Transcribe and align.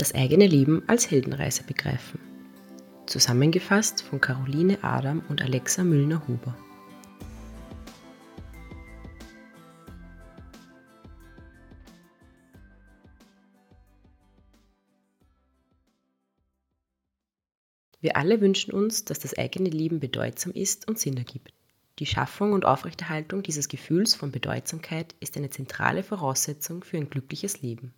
Das 0.00 0.14
eigene 0.14 0.46
Leben 0.46 0.82
als 0.86 1.10
Heldenreise 1.10 1.62
begreifen. 1.62 2.18
Zusammengefasst 3.04 4.02
von 4.02 4.18
Caroline 4.18 4.82
Adam 4.82 5.22
und 5.28 5.42
Alexa 5.42 5.84
Müllner-Huber. 5.84 6.56
Wir 18.00 18.16
alle 18.16 18.40
wünschen 18.40 18.72
uns, 18.72 19.04
dass 19.04 19.18
das 19.18 19.36
eigene 19.36 19.68
Leben 19.68 20.00
bedeutsam 20.00 20.52
ist 20.52 20.88
und 20.88 20.98
Sinn 20.98 21.18
ergibt. 21.18 21.52
Die 21.98 22.06
Schaffung 22.06 22.54
und 22.54 22.64
Aufrechterhaltung 22.64 23.42
dieses 23.42 23.68
Gefühls 23.68 24.14
von 24.14 24.32
Bedeutsamkeit 24.32 25.14
ist 25.20 25.36
eine 25.36 25.50
zentrale 25.50 26.02
Voraussetzung 26.02 26.82
für 26.84 26.96
ein 26.96 27.10
glückliches 27.10 27.60
Leben. 27.60 27.92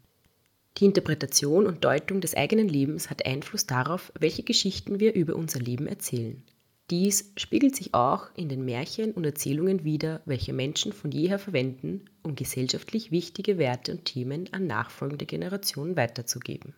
Die 0.79 0.87
Interpretation 0.87 1.67
und 1.67 1.85
Deutung 1.85 2.21
des 2.21 2.35
eigenen 2.35 2.69
Lebens 2.69 3.11
hat 3.11 3.27
Einfluss 3.27 3.67
darauf, 3.67 4.13
welche 4.19 4.43
Geschichten 4.43 5.01
wir 5.01 5.15
über 5.15 5.37
unser 5.37 5.61
Leben 5.61 5.87
erzählen. 5.87 6.43
Dies 6.91 7.33
spiegelt 7.37 7.77
sich 7.77 7.95
auch 7.95 8.29
in 8.37 8.49
den 8.49 8.65
Märchen 8.65 9.13
und 9.13 9.25
Erzählungen 9.25 9.85
wider, 9.85 10.21
welche 10.25 10.53
Menschen 10.53 10.93
von 10.93 11.11
jeher 11.11 11.39
verwenden, 11.39 12.07
um 12.23 12.35
gesellschaftlich 12.35 13.11
wichtige 13.11 13.59
Werte 13.59 13.93
und 13.93 14.05
Themen 14.05 14.49
an 14.53 14.67
nachfolgende 14.67 15.27
Generationen 15.27 15.97
weiterzugeben. 15.97 16.75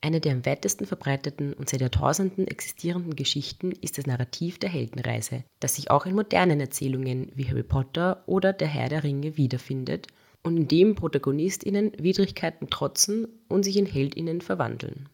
Eine 0.00 0.20
der 0.20 0.32
am 0.32 0.44
weitesten 0.44 0.86
verbreiteten 0.86 1.52
und 1.52 1.68
seit 1.68 1.80
Jahrtausenden 1.80 2.48
existierenden 2.48 3.14
Geschichten 3.14 3.70
ist 3.70 3.98
das 3.98 4.06
Narrativ 4.06 4.58
der 4.58 4.70
Heldenreise, 4.70 5.44
das 5.60 5.76
sich 5.76 5.92
auch 5.92 6.06
in 6.06 6.16
modernen 6.16 6.58
Erzählungen 6.58 7.30
wie 7.36 7.48
Harry 7.48 7.62
Potter 7.62 8.24
oder 8.26 8.52
Der 8.52 8.66
Herr 8.66 8.88
der 8.88 9.04
Ringe 9.04 9.36
wiederfindet 9.36 10.08
und 10.42 10.56
in 10.56 10.68
dem 10.68 10.94
ProtagonistInnen 10.94 11.92
Widrigkeiten 11.98 12.68
trotzen 12.70 13.28
und 13.48 13.64
sich 13.64 13.76
in 13.76 13.86
HeldInnen 13.86 14.40
verwandeln. 14.40 15.08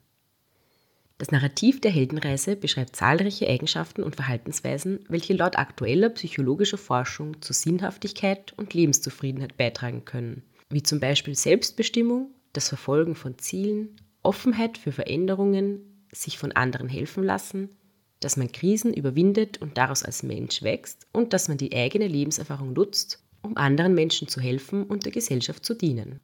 Das 1.18 1.32
Narrativ 1.32 1.80
der 1.80 1.90
Heldenreise 1.90 2.54
beschreibt 2.54 2.94
zahlreiche 2.94 3.48
Eigenschaften 3.48 4.04
und 4.04 4.14
Verhaltensweisen, 4.14 5.00
welche 5.08 5.34
laut 5.34 5.58
aktueller 5.58 6.10
psychologischer 6.10 6.78
Forschung 6.78 7.42
zu 7.42 7.52
Sinnhaftigkeit 7.52 8.54
und 8.56 8.72
Lebenszufriedenheit 8.72 9.56
beitragen 9.56 10.04
können, 10.04 10.44
wie 10.70 10.84
zum 10.84 11.00
Beispiel 11.00 11.34
Selbstbestimmung, 11.34 12.30
das 12.52 12.68
Verfolgen 12.68 13.16
von 13.16 13.36
Zielen, 13.38 13.96
Offenheit 14.22 14.78
für 14.78 14.92
Veränderungen, 14.92 16.06
sich 16.12 16.38
von 16.38 16.52
anderen 16.52 16.88
helfen 16.88 17.24
lassen, 17.24 17.70
dass 18.20 18.36
man 18.36 18.52
Krisen 18.52 18.94
überwindet 18.94 19.58
und 19.58 19.76
daraus 19.76 20.04
als 20.04 20.22
Mensch 20.22 20.62
wächst 20.62 21.06
und 21.12 21.32
dass 21.32 21.48
man 21.48 21.58
die 21.58 21.74
eigene 21.74 22.06
Lebenserfahrung 22.06 22.72
nutzt, 22.72 23.22
um 23.42 23.56
anderen 23.56 23.94
Menschen 23.94 24.28
zu 24.28 24.40
helfen 24.40 24.84
und 24.84 25.04
der 25.04 25.12
Gesellschaft 25.12 25.64
zu 25.64 25.74
dienen. 25.74 26.20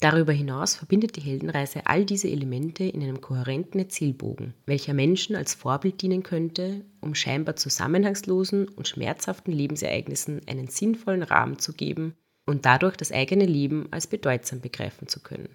Darüber 0.00 0.32
hinaus 0.32 0.76
verbindet 0.76 1.16
die 1.16 1.20
Heldenreise 1.20 1.86
all 1.86 2.06
diese 2.06 2.28
Elemente 2.28 2.84
in 2.84 3.02
einem 3.02 3.20
kohärenten 3.20 3.80
Erzählbogen, 3.80 4.54
welcher 4.64 4.94
Menschen 4.94 5.36
als 5.36 5.52
Vorbild 5.52 6.00
dienen 6.00 6.22
könnte, 6.22 6.86
um 7.02 7.14
scheinbar 7.14 7.56
zusammenhangslosen 7.56 8.66
und 8.68 8.88
schmerzhaften 8.88 9.52
Lebensereignissen 9.52 10.40
einen 10.46 10.68
sinnvollen 10.68 11.22
Rahmen 11.22 11.58
zu 11.58 11.74
geben 11.74 12.14
und 12.46 12.64
dadurch 12.64 12.96
das 12.96 13.12
eigene 13.12 13.44
Leben 13.44 13.88
als 13.90 14.06
bedeutsam 14.06 14.62
begreifen 14.62 15.06
zu 15.06 15.20
können. 15.20 15.50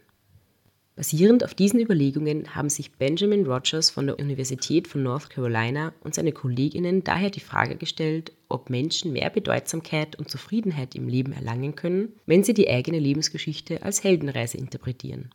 Basierend 0.96 1.44
auf 1.44 1.56
diesen 1.56 1.82
Überlegungen 1.82 2.56
haben 2.56 2.70
sich 2.70 2.94
Benjamin 2.94 3.48
Rogers 3.48 3.90
von 3.90 4.06
der 4.06 4.20
Universität 4.20 4.88
von 4.88 5.04
North 5.04 5.30
Carolina 5.30 5.92
und 6.02 6.14
seine 6.14 6.32
Kolleginnen 6.32 7.04
daher 7.04 7.32
die 7.32 7.42
Frage 7.42 7.76
gestellt, 7.76 8.32
ob 8.50 8.70
Menschen 8.70 9.14
mehr 9.14 9.30
Bedeutsamkeit 9.30 10.16
und 10.18 10.30
Zufriedenheit 10.30 10.96
im 10.96 11.08
Leben 11.08 11.34
erlangen 11.34 11.76
können, 11.76 12.14
wenn 12.26 12.44
sie 12.44 12.54
die 12.54 12.70
eigene 12.70 13.00
Lebensgeschichte 13.00 13.84
als 13.84 14.04
Heldenreise 14.04 14.58
interpretieren. 14.58 15.32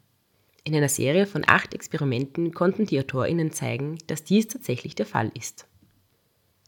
In 0.64 0.74
einer 0.74 0.88
Serie 0.88 1.26
von 1.26 1.44
acht 1.46 1.74
Experimenten 1.74 2.52
konnten 2.52 2.86
die 2.86 2.98
AutorInnen 2.98 3.50
zeigen, 3.50 3.98
dass 4.06 4.24
dies 4.24 4.48
tatsächlich 4.48 4.94
der 4.94 5.06
Fall 5.06 5.32
ist. 5.34 5.66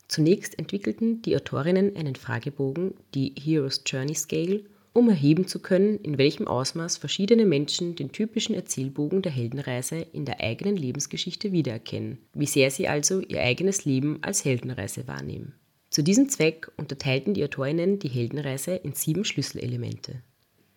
Zunächst 0.08 0.58
entwickelten 0.58 1.22
die 1.22 1.36
Autorinnen 1.36 1.96
einen 1.96 2.16
Fragebogen, 2.16 2.94
die 3.14 3.34
Hero's 3.38 3.82
Journey 3.86 4.14
Scale, 4.14 4.64
um 4.92 5.08
erheben 5.08 5.46
zu 5.46 5.58
können, 5.60 5.98
in 6.00 6.18
welchem 6.18 6.46
Ausmaß 6.46 6.98
verschiedene 6.98 7.46
Menschen 7.46 7.96
den 7.96 8.12
typischen 8.12 8.54
Erzählbogen 8.54 9.22
der 9.22 9.32
Heldenreise 9.32 9.96
in 10.12 10.24
der 10.24 10.40
eigenen 10.40 10.76
Lebensgeschichte 10.76 11.52
wiedererkennen, 11.52 12.18
wie 12.34 12.46
sehr 12.46 12.70
sie 12.70 12.88
also 12.88 13.20
ihr 13.20 13.40
eigenes 13.40 13.84
Leben 13.84 14.18
als 14.22 14.44
Heldenreise 14.44 15.06
wahrnehmen. 15.08 15.54
Zu 15.92 16.02
diesem 16.02 16.30
Zweck 16.30 16.72
unterteilten 16.78 17.34
die 17.34 17.44
Autorinnen 17.44 17.98
die 17.98 18.08
Heldenreise 18.08 18.76
in 18.76 18.94
sieben 18.94 19.26
Schlüsselelemente. 19.26 20.22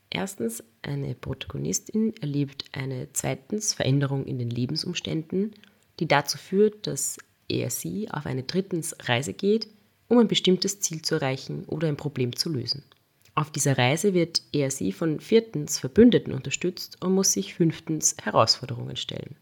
Erstens, 0.09 0.61
eine 0.81 1.15
Protagonistin 1.15 2.13
erlebt 2.19 2.65
eine 2.73 3.07
zweitens 3.13 3.73
Veränderung 3.73 4.25
in 4.25 4.39
den 4.39 4.49
Lebensumständen, 4.49 5.55
die 6.01 6.09
dazu 6.09 6.37
führt, 6.37 6.85
dass 6.85 7.17
er 7.47 7.69
sie 7.69 8.11
auf 8.11 8.25
eine 8.25 8.43
drittens 8.43 8.93
Reise 9.07 9.31
geht, 9.31 9.69
um 10.09 10.17
ein 10.17 10.27
bestimmtes 10.27 10.81
Ziel 10.81 11.01
zu 11.01 11.15
erreichen 11.15 11.63
oder 11.63 11.87
ein 11.87 11.95
Problem 11.95 12.35
zu 12.35 12.49
lösen. 12.49 12.83
Auf 13.35 13.51
dieser 13.51 13.77
Reise 13.77 14.13
wird 14.13 14.41
er 14.51 14.69
sie 14.69 14.91
von 14.91 15.21
viertens 15.21 15.79
Verbündeten 15.79 16.33
unterstützt 16.33 17.01
und 17.01 17.13
muss 17.13 17.31
sich 17.31 17.53
fünftens 17.53 18.17
Herausforderungen 18.21 18.97
stellen. 18.97 19.37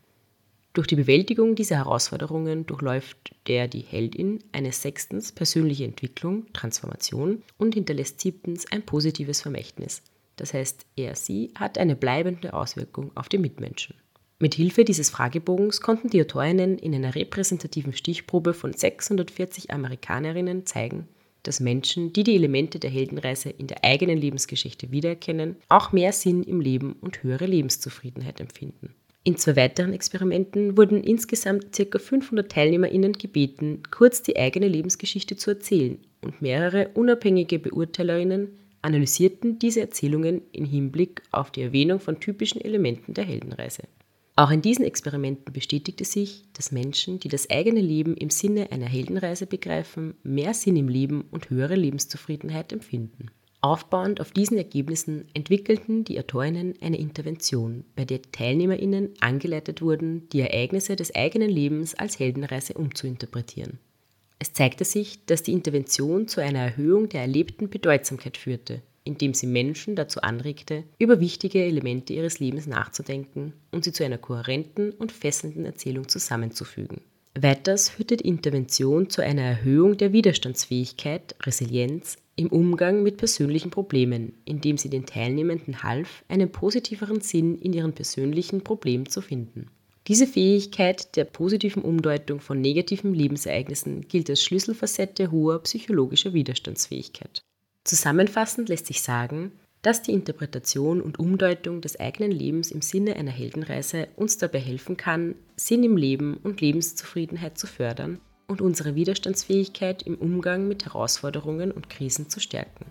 Durch 0.74 0.88
die 0.88 0.96
Bewältigung 0.96 1.54
dieser 1.54 1.76
Herausforderungen 1.76 2.66
durchläuft 2.66 3.36
der 3.48 3.68
die 3.68 3.82
Heldin 3.82 4.40
eine 4.54 4.72
sechstens 4.72 5.32
persönliche 5.32 5.86
Entwicklung, 5.86 6.52
Transformation 6.52 7.44
und 7.60 7.76
hinterlässt 7.76 8.20
siebtens 8.20 8.66
ein 8.72 8.82
positives 8.82 9.40
Vermächtnis. 9.40 10.02
Das 10.36 10.56
heißt, 10.56 10.88
er 10.96 11.16
sie 11.16 11.52
hat 11.54 11.78
eine 11.78 11.96
bleibende 11.96 12.56
Auswirkung 12.56 13.12
auf 13.14 13.30
die 13.30 13.38
Mitmenschen. 13.38 13.96
Mit 14.40 14.56
Hilfe 14.56 14.84
dieses 14.84 15.12
Fragebogens 15.12 15.80
konnten 15.80 16.10
die 16.10 16.22
Autorinnen 16.22 16.80
in 16.80 16.96
einer 16.96 17.14
repräsentativen 17.14 17.94
Stichprobe 17.94 18.56
von 18.56 18.74
640 18.74 19.72
Amerikanerinnen 19.72 20.66
zeigen, 20.66 21.08
dass 21.44 21.60
Menschen, 21.60 22.14
die 22.14 22.24
die 22.24 22.36
Elemente 22.36 22.80
der 22.80 22.90
Heldenreise 22.90 23.52
in 23.52 23.68
der 23.68 23.84
eigenen 23.84 24.18
Lebensgeschichte 24.18 24.92
wiedererkennen, 24.92 25.58
auch 25.70 25.92
mehr 25.92 26.14
Sinn 26.14 26.42
im 26.42 26.62
Leben 26.62 26.94
und 26.94 27.22
höhere 27.22 27.46
Lebenszufriedenheit 27.46 28.42
empfinden. 28.42 28.96
In 29.26 29.38
zwei 29.38 29.56
weiteren 29.56 29.94
Experimenten 29.94 30.76
wurden 30.76 31.02
insgesamt 31.02 31.72
ca. 31.72 31.98
500 31.98 32.52
TeilnehmerInnen 32.52 33.14
gebeten, 33.14 33.82
kurz 33.90 34.22
die 34.22 34.38
eigene 34.38 34.68
Lebensgeschichte 34.68 35.38
zu 35.38 35.52
erzählen 35.52 35.98
und 36.22 36.42
mehrere 36.42 36.90
unabhängige 36.90 37.60
BeurteilerInnen 37.60 38.50
analysierten 38.82 39.60
diese 39.60 39.80
Erzählungen 39.80 40.42
im 40.52 40.66
Hinblick 40.66 41.22
auf 41.32 41.52
die 41.52 41.62
Erwähnung 41.62 42.02
von 42.02 42.20
typischen 42.20 42.60
Elementen 42.60 43.14
der 43.14 43.24
Heldenreise. 43.24 43.84
Auch 44.36 44.52
in 44.52 44.62
diesen 44.62 44.84
Experimenten 44.84 45.54
bestätigte 45.54 46.04
sich, 46.04 46.44
dass 46.54 46.72
Menschen, 46.72 47.20
die 47.20 47.30
das 47.30 47.50
eigene 47.50 47.80
Leben 47.80 48.18
im 48.18 48.30
Sinne 48.30 48.72
einer 48.72 48.88
Heldenreise 48.88 49.46
begreifen, 49.46 50.16
mehr 50.24 50.54
Sinn 50.54 50.76
im 50.76 50.90
Leben 50.90 51.26
und 51.32 51.50
höhere 51.50 51.76
Lebenszufriedenheit 51.76 52.74
empfinden. 52.74 53.28
Aufbauend 53.64 54.20
auf 54.20 54.32
diesen 54.32 54.58
Ergebnissen 54.58 55.30
entwickelten 55.34 56.04
die 56.04 56.20
Autorinnen 56.20 56.76
eine 56.82 57.00
Intervention, 57.00 57.86
bei 57.96 58.06
der 58.06 58.22
Teilnehmerinnen 58.22 59.14
angeleitet 59.22 59.82
wurden, 59.82 60.28
die 60.30 60.42
Ereignisse 60.42 60.96
des 60.96 61.16
eigenen 61.16 61.50
Lebens 61.50 61.96
als 61.96 62.20
Heldenreise 62.20 62.74
umzuinterpretieren. 62.74 63.80
Es 64.38 64.54
zeigte 64.54 64.84
sich, 64.84 65.26
dass 65.26 65.44
die 65.44 65.54
Intervention 65.54 66.28
zu 66.28 66.42
einer 66.42 66.60
Erhöhung 66.60 67.08
der 67.08 67.22
erlebten 67.22 67.70
Bedeutsamkeit 67.70 68.38
führte 68.38 68.82
indem 69.04 69.34
sie 69.34 69.48
Menschen 69.48 69.96
dazu 69.96 70.22
anregte, 70.22 70.84
über 70.98 71.20
wichtige 71.20 71.64
Elemente 71.64 72.14
ihres 72.14 72.40
Lebens 72.40 72.68
nachzudenken 72.68 73.54
und 73.72 73.84
sie 73.84 73.92
zu 73.92 74.06
einer 74.06 74.18
kohärenten 74.18 74.92
und 74.92 75.12
fesselnden 75.12 75.66
Erzählung 75.66 76.08
zusammenzufügen. 76.08 77.02
Weiters 77.36 77.90
führte 77.90 78.18
die 78.18 78.28
Intervention 78.28 79.10
zu 79.10 79.22
einer 79.22 79.42
Erhöhung 79.42 79.98
der 79.98 80.14
Widerstandsfähigkeit, 80.14 81.36
Resilienz 81.42 82.18
im 82.36 82.48
Umgang 82.48 83.04
mit 83.04 83.18
persönlichen 83.18 83.72
Problemen, 83.72 84.34
indem 84.46 84.78
sie 84.78 84.90
den 84.90 85.06
Teilnehmenden 85.06 85.84
half, 85.84 86.24
einen 86.28 86.52
positiveren 86.52 87.22
Sinn 87.22 87.58
in 87.60 87.74
ihren 87.74 87.94
persönlichen 87.94 88.64
Problemen 88.64 89.08
zu 89.08 89.22
finden. 89.22 89.70
Diese 90.08 90.28
Fähigkeit 90.28 91.16
der 91.16 91.24
positiven 91.24 91.82
Umdeutung 91.82 92.40
von 92.40 92.60
negativen 92.60 93.14
Lebensereignissen 93.14 94.02
gilt 94.08 94.30
als 94.30 94.44
Schlüsselfacette 94.44 95.32
hoher 95.32 95.60
psychologischer 95.64 96.34
Widerstandsfähigkeit. 96.34 97.44
Zusammenfassend 97.84 98.70
lässt 98.70 98.88
sich 98.88 99.02
sagen, 99.02 99.54
dass 99.84 100.02
die 100.02 100.14
Interpretation 100.14 101.02
und 101.02 101.20
Umdeutung 101.20 101.82
des 101.82 102.00
eigenen 102.00 102.32
Lebens 102.32 102.72
im 102.72 102.82
Sinne 102.82 103.18
einer 103.18 103.32
Heldenreise 103.32 104.08
uns 104.16 104.38
dabei 104.38 104.60
helfen 104.60 104.96
kann, 104.98 105.36
Sinn 105.58 105.84
im 105.84 105.98
Leben 105.98 106.38
und 106.38 106.62
Lebenszufriedenheit 106.62 107.58
zu 107.58 107.68
fördern 107.68 108.20
und 108.48 108.62
unsere 108.62 108.96
Widerstandsfähigkeit 108.96 110.02
im 110.04 110.16
Umgang 110.16 110.70
mit 110.70 110.86
Herausforderungen 110.86 111.72
und 111.72 111.90
Krisen 111.90 112.30
zu 112.30 112.40
stärken. 112.40 112.86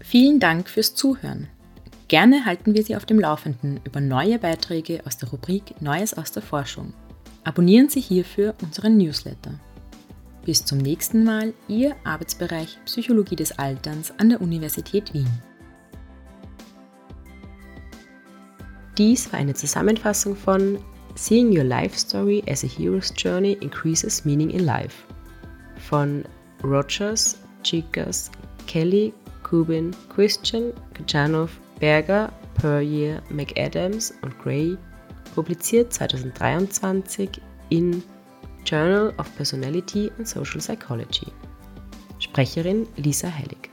Vielen 0.00 0.40
Dank 0.40 0.68
fürs 0.68 0.94
Zuhören. 0.94 1.48
Gerne 2.08 2.46
halten 2.46 2.74
wir 2.74 2.82
Sie 2.82 2.96
auf 2.96 3.04
dem 3.04 3.20
Laufenden 3.20 3.80
über 3.84 4.00
neue 4.00 4.38
Beiträge 4.38 5.02
aus 5.06 5.18
der 5.18 5.28
Rubrik 5.28 5.80
Neues 5.80 6.14
aus 6.14 6.32
der 6.32 6.42
Forschung. 6.42 6.94
Abonnieren 7.44 7.88
Sie 7.88 8.00
hierfür 8.00 8.54
unseren 8.62 8.98
Newsletter. 8.98 9.58
Bis 10.44 10.64
zum 10.64 10.78
nächsten 10.78 11.24
Mal, 11.24 11.54
Ihr 11.68 11.96
Arbeitsbereich 12.04 12.78
Psychologie 12.84 13.36
des 13.36 13.58
Alterns 13.58 14.12
an 14.18 14.30
der 14.30 14.40
Universität 14.40 15.12
Wien. 15.14 15.30
Dies 18.98 19.32
war 19.32 19.38
eine 19.38 19.54
Zusammenfassung 19.54 20.36
von 20.36 20.78
Seeing 21.14 21.56
Your 21.56 21.64
Life 21.64 21.98
Story 21.98 22.42
as 22.48 22.64
a 22.64 22.66
Hero's 22.66 23.12
Journey 23.16 23.52
Increases 23.60 24.24
Meaning 24.24 24.50
in 24.50 24.64
Life 24.64 25.04
von 25.88 26.24
Rogers, 26.62 27.38
Chicas, 27.62 28.30
Kelly, 28.66 29.12
Kubin, 29.42 29.92
Christian, 30.14 30.72
Kajanov, 30.94 31.50
Berger, 31.78 32.30
Puryear, 32.54 33.22
McAdams 33.30 34.12
und 34.22 34.38
Gray, 34.38 34.76
publiziert 35.34 35.92
2023 35.92 37.30
in 37.70 38.02
Journal 38.64 39.12
of 39.16 39.34
Personality 39.36 40.10
and 40.18 40.26
Social 40.26 40.60
Psychology. 40.60 41.26
Sprecherin 42.20 42.86
Lisa 42.96 43.28
Heilig. 43.28 43.69